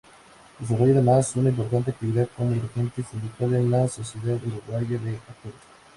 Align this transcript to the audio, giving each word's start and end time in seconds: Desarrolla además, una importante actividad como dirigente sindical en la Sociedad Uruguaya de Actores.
Desarrolla 0.57 0.93
además, 0.93 1.35
una 1.35 1.49
importante 1.49 1.91
actividad 1.91 2.27
como 2.35 2.53
dirigente 2.53 3.03
sindical 3.03 3.53
en 3.53 3.69
la 3.69 3.87
Sociedad 3.87 4.37
Uruguaya 4.43 4.97
de 4.97 5.17
Actores. 5.17 5.59